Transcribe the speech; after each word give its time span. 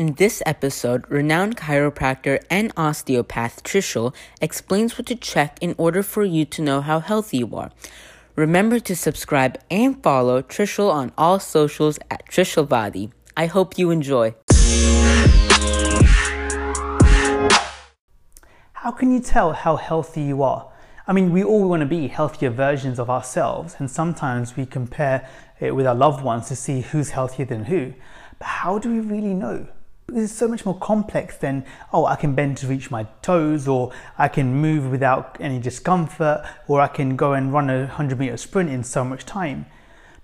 In 0.00 0.14
this 0.14 0.42
episode, 0.46 1.04
renowned 1.10 1.58
chiropractor 1.58 2.42
and 2.48 2.72
osteopath 2.74 3.62
Trishul 3.62 4.14
explains 4.40 4.96
what 4.96 5.06
to 5.08 5.14
check 5.14 5.58
in 5.60 5.74
order 5.76 6.02
for 6.02 6.24
you 6.24 6.46
to 6.46 6.62
know 6.62 6.80
how 6.80 7.00
healthy 7.00 7.36
you 7.36 7.54
are. 7.54 7.70
Remember 8.34 8.80
to 8.80 8.96
subscribe 8.96 9.60
and 9.70 10.02
follow 10.02 10.40
Trishul 10.40 10.90
on 10.90 11.12
all 11.18 11.38
socials 11.38 11.98
at 12.10 12.26
Trishulvadi. 12.30 13.12
I 13.36 13.44
hope 13.44 13.76
you 13.76 13.90
enjoy. 13.90 14.34
How 18.72 18.92
can 18.92 19.12
you 19.12 19.20
tell 19.20 19.52
how 19.52 19.76
healthy 19.76 20.22
you 20.22 20.42
are? 20.42 20.72
I 21.06 21.12
mean, 21.12 21.30
we 21.30 21.44
all 21.44 21.68
want 21.68 21.80
to 21.80 21.86
be 21.86 22.08
healthier 22.08 22.48
versions 22.48 22.98
of 22.98 23.10
ourselves, 23.10 23.76
and 23.78 23.90
sometimes 23.90 24.56
we 24.56 24.64
compare 24.64 25.28
it 25.60 25.74
with 25.74 25.86
our 25.86 25.94
loved 25.94 26.24
ones 26.24 26.48
to 26.48 26.56
see 26.56 26.80
who's 26.80 27.10
healthier 27.10 27.44
than 27.44 27.66
who. 27.66 27.92
But 28.38 28.48
how 28.48 28.78
do 28.78 28.90
we 28.90 29.00
really 29.00 29.34
know? 29.34 29.68
It's 30.14 30.32
so 30.32 30.48
much 30.48 30.64
more 30.64 30.78
complex 30.78 31.36
than, 31.36 31.64
oh, 31.92 32.06
I 32.06 32.16
can 32.16 32.34
bend 32.34 32.56
to 32.58 32.66
reach 32.66 32.90
my 32.90 33.04
toes, 33.22 33.68
or 33.68 33.92
I 34.18 34.28
can 34.28 34.54
move 34.54 34.90
without 34.90 35.36
any 35.40 35.58
discomfort, 35.58 36.44
or 36.68 36.80
I 36.80 36.88
can 36.88 37.16
go 37.16 37.32
and 37.32 37.52
run 37.52 37.70
a 37.70 37.80
100 37.80 38.18
meter 38.18 38.36
sprint 38.36 38.70
in 38.70 38.84
so 38.84 39.04
much 39.04 39.24
time. 39.24 39.66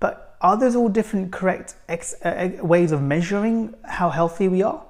But 0.00 0.36
are 0.40 0.56
those 0.56 0.76
all 0.76 0.88
different 0.88 1.32
correct 1.32 1.74
uh, 1.88 2.48
ways 2.60 2.92
of 2.92 3.02
measuring 3.02 3.74
how 3.84 4.10
healthy 4.10 4.48
we 4.48 4.62
are? 4.62 4.82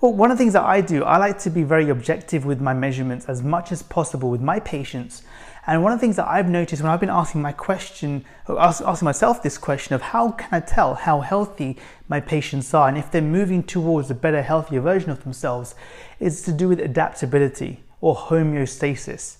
Well, 0.00 0.14
one 0.14 0.30
of 0.30 0.38
the 0.38 0.42
things 0.42 0.54
that 0.54 0.64
I 0.64 0.80
do, 0.80 1.04
I 1.04 1.18
like 1.18 1.38
to 1.40 1.50
be 1.50 1.62
very 1.62 1.90
objective 1.90 2.46
with 2.46 2.58
my 2.58 2.72
measurements 2.72 3.26
as 3.26 3.42
much 3.42 3.70
as 3.70 3.82
possible 3.82 4.30
with 4.30 4.40
my 4.40 4.58
patients. 4.58 5.22
And 5.66 5.82
one 5.82 5.92
of 5.92 5.98
the 5.98 6.00
things 6.00 6.16
that 6.16 6.26
I've 6.26 6.48
noticed 6.48 6.80
when 6.80 6.90
I've 6.90 7.00
been 7.00 7.10
asking 7.10 7.42
my 7.42 7.52
question, 7.52 8.24
asking 8.48 9.04
myself 9.04 9.42
this 9.42 9.58
question 9.58 9.94
of 9.94 10.00
how 10.00 10.30
can 10.30 10.48
I 10.52 10.60
tell 10.60 10.94
how 10.94 11.20
healthy 11.20 11.76
my 12.08 12.18
patients 12.18 12.72
are 12.72 12.88
and 12.88 12.96
if 12.96 13.10
they're 13.10 13.20
moving 13.20 13.62
towards 13.62 14.10
a 14.10 14.14
better, 14.14 14.40
healthier 14.40 14.80
version 14.80 15.10
of 15.10 15.22
themselves, 15.22 15.74
is 16.18 16.40
to 16.42 16.52
do 16.52 16.66
with 16.66 16.80
adaptability 16.80 17.84
or 18.00 18.16
homeostasis. 18.16 19.36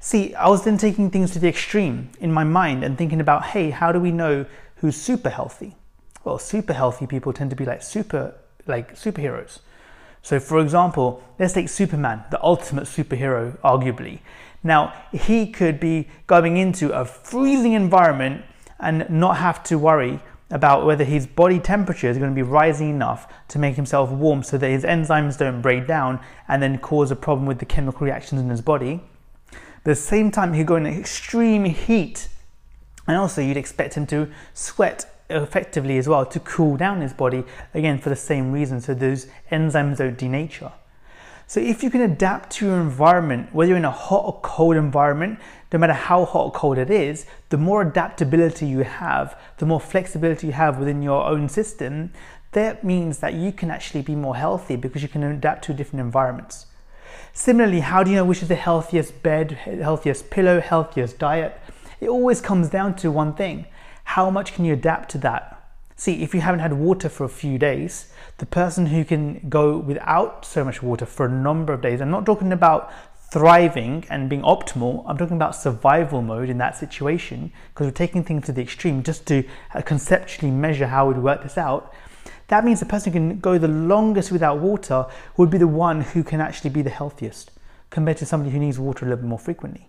See, 0.00 0.34
I 0.34 0.48
was 0.48 0.64
then 0.64 0.78
taking 0.78 1.10
things 1.10 1.32
to 1.32 1.38
the 1.38 1.48
extreme 1.48 2.08
in 2.20 2.32
my 2.32 2.44
mind 2.44 2.84
and 2.84 2.96
thinking 2.96 3.20
about, 3.20 3.44
hey, 3.44 3.68
how 3.68 3.92
do 3.92 4.00
we 4.00 4.12
know 4.12 4.46
who's 4.76 4.96
super 4.96 5.28
healthy? 5.28 5.76
Well, 6.24 6.38
super 6.38 6.72
healthy 6.72 7.06
people 7.06 7.34
tend 7.34 7.50
to 7.50 7.56
be 7.56 7.66
like 7.66 7.82
super, 7.82 8.34
like 8.66 8.96
superheroes. 8.96 9.58
So, 10.22 10.38
for 10.38 10.60
example, 10.60 11.22
let's 11.38 11.54
take 11.54 11.68
Superman, 11.68 12.24
the 12.30 12.42
ultimate 12.42 12.84
superhero, 12.84 13.58
arguably. 13.60 14.20
Now, 14.62 14.92
he 15.12 15.46
could 15.46 15.80
be 15.80 16.08
going 16.26 16.56
into 16.56 16.92
a 16.92 17.04
freezing 17.04 17.72
environment 17.72 18.44
and 18.78 19.08
not 19.08 19.38
have 19.38 19.62
to 19.64 19.78
worry 19.78 20.20
about 20.50 20.84
whether 20.84 21.04
his 21.04 21.26
body 21.26 21.58
temperature 21.58 22.08
is 22.08 22.18
going 22.18 22.30
to 22.30 22.34
be 22.34 22.42
rising 22.42 22.90
enough 22.90 23.32
to 23.48 23.58
make 23.58 23.76
himself 23.76 24.10
warm 24.10 24.42
so 24.42 24.58
that 24.58 24.68
his 24.68 24.84
enzymes 24.84 25.38
don't 25.38 25.62
break 25.62 25.86
down 25.86 26.20
and 26.48 26.62
then 26.62 26.76
cause 26.78 27.10
a 27.10 27.16
problem 27.16 27.46
with 27.46 27.58
the 27.58 27.64
chemical 27.64 28.04
reactions 28.04 28.40
in 28.40 28.50
his 28.50 28.60
body. 28.60 29.00
But 29.50 29.58
at 29.58 29.84
the 29.84 29.94
same 29.94 30.30
time, 30.30 30.52
he'd 30.52 30.66
go 30.66 30.76
in 30.76 30.86
extreme 30.86 31.64
heat, 31.64 32.28
and 33.06 33.16
also 33.16 33.40
you'd 33.40 33.56
expect 33.56 33.94
him 33.94 34.06
to 34.08 34.30
sweat 34.52 35.06
effectively 35.30 35.98
as 35.98 36.08
well 36.08 36.26
to 36.26 36.40
cool 36.40 36.76
down 36.76 37.00
his 37.00 37.12
body, 37.12 37.44
again 37.74 37.98
for 37.98 38.08
the 38.08 38.16
same 38.16 38.52
reason, 38.52 38.80
so 38.80 38.94
those 38.94 39.26
enzymes 39.50 39.98
don't 39.98 40.18
denature. 40.18 40.72
So 41.46 41.58
if 41.58 41.82
you 41.82 41.90
can 41.90 42.02
adapt 42.02 42.50
to 42.52 42.66
your 42.66 42.80
environment, 42.80 43.52
whether 43.52 43.70
you're 43.70 43.78
in 43.78 43.84
a 43.84 43.90
hot 43.90 44.24
or 44.24 44.40
cold 44.40 44.76
environment, 44.76 45.40
no 45.72 45.80
matter 45.80 45.92
how 45.92 46.24
hot 46.24 46.44
or 46.44 46.52
cold 46.52 46.78
it 46.78 46.90
is, 46.90 47.26
the 47.48 47.56
more 47.56 47.82
adaptability 47.82 48.66
you 48.66 48.84
have, 48.84 49.36
the 49.58 49.66
more 49.66 49.80
flexibility 49.80 50.46
you 50.46 50.52
have 50.52 50.78
within 50.78 51.02
your 51.02 51.24
own 51.24 51.48
system, 51.48 52.12
that 52.52 52.84
means 52.84 53.18
that 53.18 53.34
you 53.34 53.50
can 53.50 53.68
actually 53.68 54.02
be 54.02 54.14
more 54.14 54.36
healthy 54.36 54.76
because 54.76 55.02
you 55.02 55.08
can 55.08 55.24
adapt 55.24 55.64
to 55.64 55.74
different 55.74 56.04
environments. 56.04 56.66
Similarly, 57.32 57.80
how 57.80 58.02
do 58.02 58.10
you 58.10 58.16
know 58.16 58.24
which 58.24 58.42
is 58.42 58.48
the 58.48 58.54
healthiest 58.54 59.22
bed, 59.22 59.52
healthiest 59.52 60.30
pillow, 60.30 60.60
healthiest 60.60 61.18
diet? 61.18 61.60
It 62.00 62.08
always 62.08 62.40
comes 62.40 62.68
down 62.68 62.94
to 62.96 63.10
one 63.10 63.34
thing 63.34 63.66
how 64.14 64.28
much 64.28 64.54
can 64.54 64.64
you 64.64 64.72
adapt 64.72 65.08
to 65.08 65.18
that? 65.18 65.70
See, 65.94 66.24
if 66.24 66.34
you 66.34 66.40
haven't 66.40 66.58
had 66.58 66.72
water 66.72 67.08
for 67.08 67.22
a 67.22 67.28
few 67.28 67.58
days, 67.58 68.12
the 68.38 68.46
person 68.46 68.86
who 68.86 69.04
can 69.04 69.48
go 69.48 69.78
without 69.78 70.44
so 70.44 70.64
much 70.64 70.82
water 70.82 71.06
for 71.06 71.26
a 71.26 71.28
number 71.28 71.72
of 71.72 71.80
days, 71.80 72.00
I'm 72.00 72.10
not 72.10 72.26
talking 72.26 72.52
about 72.52 72.92
thriving 73.30 74.04
and 74.10 74.28
being 74.28 74.42
optimal, 74.42 75.04
I'm 75.06 75.16
talking 75.16 75.36
about 75.36 75.54
survival 75.54 76.22
mode 76.22 76.50
in 76.50 76.58
that 76.58 76.76
situation, 76.76 77.52
because 77.68 77.86
we're 77.86 77.92
taking 77.92 78.24
things 78.24 78.46
to 78.46 78.52
the 78.52 78.62
extreme 78.62 79.04
just 79.04 79.28
to 79.28 79.44
uh, 79.76 79.82
conceptually 79.82 80.50
measure 80.50 80.88
how 80.88 81.06
we'd 81.06 81.18
work 81.18 81.44
this 81.44 81.56
out. 81.56 81.94
That 82.48 82.64
means 82.64 82.80
the 82.80 82.86
person 82.86 83.12
who 83.12 83.18
can 83.20 83.38
go 83.38 83.58
the 83.58 83.68
longest 83.68 84.32
without 84.32 84.58
water 84.58 85.06
would 85.36 85.50
be 85.50 85.58
the 85.58 85.68
one 85.68 86.00
who 86.00 86.24
can 86.24 86.40
actually 86.40 86.70
be 86.70 86.82
the 86.82 86.90
healthiest 86.90 87.52
compared 87.90 88.16
to 88.18 88.26
somebody 88.26 88.50
who 88.50 88.58
needs 88.58 88.78
water 88.78 89.04
a 89.04 89.08
little 89.08 89.22
bit 89.22 89.28
more 89.28 89.38
frequently. 89.38 89.88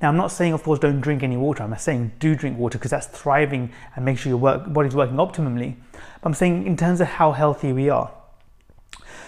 Now, 0.00 0.08
I'm 0.08 0.16
not 0.16 0.28
saying, 0.32 0.52
of 0.52 0.62
course, 0.62 0.78
don't 0.78 1.00
drink 1.00 1.22
any 1.22 1.36
water. 1.36 1.62
I'm 1.62 1.76
saying 1.76 2.12
do 2.18 2.34
drink 2.34 2.58
water 2.58 2.78
because 2.78 2.90
that's 2.90 3.06
thriving 3.06 3.70
and 3.94 4.04
make 4.04 4.18
sure 4.18 4.30
your 4.30 4.38
work, 4.38 4.72
body's 4.72 4.94
working 4.94 5.16
optimally. 5.16 5.76
But 5.92 6.28
I'm 6.28 6.34
saying 6.34 6.66
in 6.66 6.76
terms 6.76 7.00
of 7.00 7.08
how 7.08 7.32
healthy 7.32 7.72
we 7.72 7.90
are. 7.90 8.10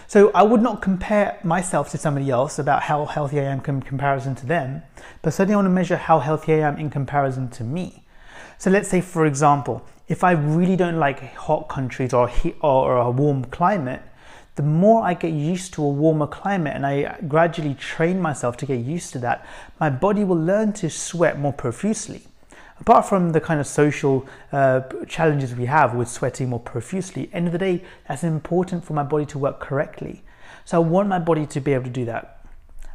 So 0.07 0.31
I 0.35 0.43
would 0.43 0.61
not 0.61 0.83
compare 0.83 1.39
myself 1.43 1.91
to 1.93 1.99
somebody 1.99 2.31
else 2.31 2.59
about 2.59 2.83
how 2.83 3.07
healthy 3.07 3.41
I 3.41 3.45
am 3.45 3.63
in 3.65 3.81
comparison 3.83 4.35
to 4.37 4.47
them, 4.47 4.83
but 5.23 5.33
certainly 5.33 5.55
I 5.55 5.57
want 5.57 5.67
to 5.67 5.71
measure 5.71 5.97
how 5.97 6.19
healthy 6.19 6.55
I 6.55 6.59
am 6.59 6.77
in 6.77 6.91
comparison 6.91 7.49
to 7.51 7.65
me. 7.65 8.05
So 8.59 8.71
let's 8.71 8.89
say, 8.89 9.01
for 9.01 9.25
example, 9.25 9.87
if 10.09 10.23
I 10.23 10.33
really 10.33 10.77
don't 10.77 10.99
like 10.99 11.35
hot 11.35 11.69
countries 11.69 12.13
or, 12.13 12.29
heat, 12.29 12.57
or 12.61 12.97
a 12.99 13.11
warm 13.11 13.47
climate, 13.47 14.03
the 14.55 14.63
more 14.63 15.03
I 15.03 15.15
get 15.15 15.33
used 15.33 15.73
to 15.75 15.83
a 15.83 15.89
warmer 15.89 16.27
climate 16.27 16.75
and 16.77 16.87
I 16.87 17.19
gradually 17.27 17.75
train 17.75 18.21
myself 18.21 18.57
to 18.59 18.67
get 18.67 18.81
used 18.81 19.13
to 19.15 19.19
that, 19.21 19.47
my 19.81 19.89
body 19.89 20.25
will 20.25 20.37
learn 20.37 20.73
to 20.75 20.91
sweat 20.91 21.39
more 21.39 21.53
profusely. 21.53 22.23
Apart 22.79 23.07
from 23.07 23.31
the 23.31 23.41
kind 23.41 23.61
of 23.61 23.67
social 23.67 24.27
uh, 24.51 24.81
challenges 25.09 25.55
we 25.55 25.67
have 25.67 25.95
with 25.95 26.09
sweating 26.09 26.51
more 26.51 26.61
profusely, 26.61 27.31
end 27.33 27.47
of 27.47 27.53
the 27.53 27.59
day, 27.59 27.83
that's 28.09 28.25
important 28.25 28.85
for 28.85 28.93
my 28.93 29.05
body 29.05 29.25
to 29.27 29.39
work 29.39 29.61
correctly. 29.61 30.23
So 30.65 30.83
I 30.83 30.85
want 30.85 31.09
my 31.09 31.19
body 31.19 31.47
to 31.47 31.61
be 31.61 31.73
able 31.73 31.85
to 31.85 31.91
do 31.91 32.05
that. 32.07 32.45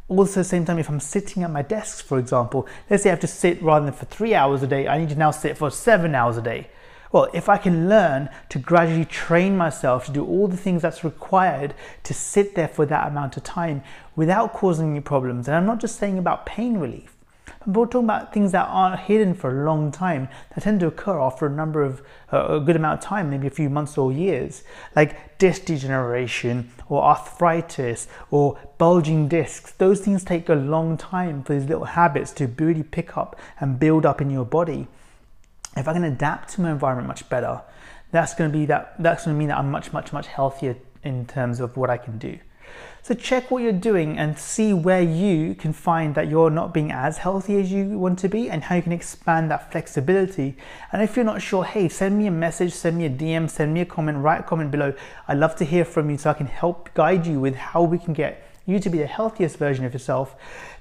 Also, 0.08 0.42
same 0.42 0.64
time, 0.64 0.78
if 0.78 0.88
I'm 0.88 1.00
sitting 1.00 1.42
at 1.42 1.50
my 1.50 1.62
desk, 1.62 2.04
for 2.04 2.18
example, 2.18 2.66
let's 2.88 3.02
say 3.02 3.10
I 3.10 3.12
have 3.12 3.20
to 3.20 3.26
sit 3.26 3.62
rather 3.62 3.84
than 3.84 3.94
for 3.94 4.06
three 4.06 4.34
hours 4.34 4.62
a 4.62 4.66
day, 4.66 4.88
I 4.88 4.98
need 4.98 5.10
to 5.10 5.16
now 5.16 5.30
sit 5.30 5.56
for 5.58 5.70
seven 5.70 6.14
hours 6.14 6.36
a 6.36 6.42
day. 6.42 6.68
Well, 7.10 7.28
if 7.32 7.48
I 7.48 7.56
can 7.56 7.88
learn 7.88 8.28
to 8.50 8.58
gradually 8.58 9.06
train 9.06 9.56
myself 9.56 10.06
to 10.06 10.12
do 10.12 10.24
all 10.24 10.46
the 10.46 10.56
things 10.56 10.82
that's 10.82 11.04
required 11.04 11.74
to 12.02 12.12
sit 12.12 12.54
there 12.54 12.68
for 12.68 12.84
that 12.86 13.08
amount 13.08 13.36
of 13.36 13.44
time 13.44 13.82
without 14.14 14.52
causing 14.52 14.92
me 14.92 15.00
problems, 15.00 15.48
and 15.48 15.56
I'm 15.56 15.66
not 15.66 15.80
just 15.80 15.98
saying 15.98 16.18
about 16.18 16.44
pain 16.44 16.76
relief, 16.78 17.16
I'm 17.68 17.74
talking 17.74 18.04
about 18.04 18.32
things 18.32 18.52
that 18.52 18.66
are 18.68 18.96
hidden 18.96 19.34
for 19.34 19.50
a 19.50 19.64
long 19.64 19.90
time 19.90 20.28
that 20.54 20.64
tend 20.64 20.80
to 20.80 20.86
occur 20.86 21.20
after 21.20 21.46
a 21.46 21.50
number 21.50 21.82
of 21.82 22.02
uh, 22.32 22.56
a 22.56 22.60
good 22.60 22.76
amount 22.76 23.00
of 23.00 23.04
time, 23.04 23.30
maybe 23.30 23.46
a 23.46 23.50
few 23.50 23.68
months 23.68 23.98
or 23.98 24.12
years, 24.12 24.62
like 24.94 25.38
disc 25.38 25.64
degeneration 25.64 26.70
or 26.88 27.02
arthritis 27.02 28.06
or 28.30 28.58
bulging 28.78 29.28
discs. 29.28 29.72
Those 29.72 30.00
things 30.00 30.24
take 30.24 30.48
a 30.48 30.54
long 30.54 30.96
time 30.96 31.42
for 31.42 31.54
these 31.54 31.68
little 31.68 31.84
habits 31.84 32.32
to 32.32 32.46
really 32.46 32.82
pick 32.82 33.16
up 33.16 33.38
and 33.60 33.78
build 33.78 34.06
up 34.06 34.20
in 34.20 34.30
your 34.30 34.44
body 34.44 34.88
if 35.78 35.88
I 35.88 35.92
can 35.92 36.04
adapt 36.04 36.50
to 36.54 36.60
my 36.60 36.70
environment 36.70 37.08
much 37.08 37.28
better, 37.28 37.62
that's 38.10 38.34
going 38.34 38.50
to 38.50 38.58
be 38.58 38.66
that 38.66 38.94
that's 38.98 39.24
going 39.24 39.36
to 39.36 39.38
mean 39.38 39.48
that 39.48 39.58
I'm 39.58 39.70
much 39.70 39.92
much 39.92 40.12
much 40.12 40.26
healthier 40.26 40.76
in 41.02 41.26
terms 41.26 41.60
of 41.60 41.76
what 41.76 41.90
I 41.90 41.98
can 41.98 42.18
do. 42.18 42.38
So 43.02 43.14
check 43.14 43.50
what 43.50 43.62
you're 43.62 43.72
doing 43.72 44.18
and 44.18 44.38
see 44.38 44.74
where 44.74 45.00
you 45.00 45.54
can 45.54 45.72
find 45.72 46.14
that 46.14 46.28
you're 46.28 46.50
not 46.50 46.74
being 46.74 46.92
as 46.92 47.18
healthy 47.18 47.58
as 47.58 47.72
you 47.72 47.98
want 47.98 48.18
to 48.18 48.28
be 48.28 48.50
and 48.50 48.64
how 48.64 48.74
you 48.74 48.82
can 48.82 48.92
expand 48.92 49.50
that 49.50 49.72
flexibility. 49.72 50.56
And 50.92 51.00
if 51.00 51.16
you're 51.16 51.24
not 51.24 51.40
sure, 51.40 51.64
hey, 51.64 51.88
send 51.88 52.18
me 52.18 52.26
a 52.26 52.30
message, 52.30 52.74
send 52.74 52.98
me 52.98 53.06
a 53.06 53.10
DM, 53.10 53.48
send 53.48 53.72
me 53.72 53.80
a 53.80 53.86
comment, 53.86 54.18
write 54.18 54.40
a 54.40 54.42
comment 54.42 54.70
below. 54.70 54.92
I'd 55.26 55.38
love 55.38 55.56
to 55.56 55.64
hear 55.64 55.86
from 55.86 56.10
you 56.10 56.18
so 56.18 56.28
I 56.30 56.34
can 56.34 56.48
help 56.48 56.92
guide 56.92 57.26
you 57.26 57.40
with 57.40 57.54
how 57.54 57.82
we 57.82 57.98
can 57.98 58.12
get 58.12 58.46
you 58.68 58.78
to 58.78 58.90
be 58.90 58.98
the 58.98 59.06
healthiest 59.06 59.56
version 59.56 59.84
of 59.84 59.92
yourself. 59.92 60.36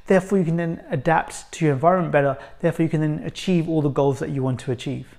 Therefore, 0.07 0.37
you 0.37 0.45
can 0.45 0.57
then 0.57 0.83
adapt 0.89 1.51
to 1.53 1.65
your 1.65 1.73
environment 1.73 2.11
better. 2.11 2.37
Therefore, 2.59 2.83
you 2.83 2.89
can 2.89 3.01
then 3.01 3.21
achieve 3.25 3.67
all 3.69 3.81
the 3.81 3.89
goals 3.89 4.19
that 4.19 4.29
you 4.29 4.43
want 4.43 4.59
to 4.61 4.71
achieve. 4.71 5.17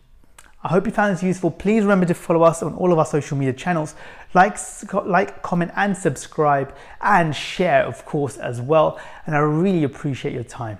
I 0.62 0.69
hope 0.69 0.87
you 0.87 0.93
found 0.93 1.15
this 1.15 1.23
useful. 1.23 1.50
Please 1.50 1.82
remember 1.82 2.06
to 2.06 2.15
follow 2.15 2.43
us 2.43 2.62
on 2.62 2.75
all 2.75 2.93
of 2.93 2.99
our 2.99 3.06
social 3.06 3.37
media 3.37 3.53
channels. 3.55 3.94
Like, 4.35 4.59
like, 4.93 5.43
comment, 5.43 5.73
and 5.76 5.97
subscribe, 5.97 6.75
and 7.00 7.35
share, 7.35 7.85
of 7.85 8.05
course, 8.05 8.37
as 8.37 8.61
well. 8.61 9.00
And 9.25 9.35
I 9.35 9.38
really 9.38 9.85
appreciate 9.85 10.35
your 10.35 10.44
time. 10.44 10.79